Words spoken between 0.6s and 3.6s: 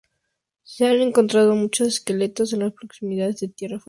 Se han encontrado muchos esqueletos en las proximidades de